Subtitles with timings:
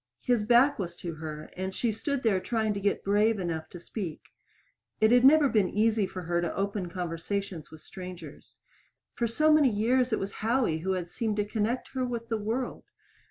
[0.23, 3.79] His back was to her, and she stood there trying to get brave enough to
[3.79, 4.29] speak.
[4.99, 8.57] It had never been easy for her to open conversations with strangers.
[9.13, 12.37] For so many years it was Howie who had seemed to connect her with the
[12.39, 12.85] world.